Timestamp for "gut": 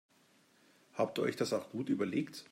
1.69-1.87